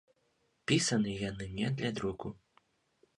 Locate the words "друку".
2.01-2.27